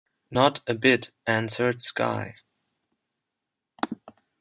[0.31, 2.33] "Not a bit," answered Skye.